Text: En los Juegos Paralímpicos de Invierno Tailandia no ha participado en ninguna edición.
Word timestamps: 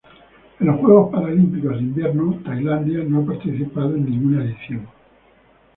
En 0.59 0.65
los 0.65 0.79
Juegos 0.79 1.11
Paralímpicos 1.11 1.73
de 1.73 1.77
Invierno 1.79 2.41
Tailandia 2.43 3.03
no 3.03 3.19
ha 3.19 3.25
participado 3.27 3.93
en 3.95 4.09
ninguna 4.09 4.43
edición. 4.45 4.87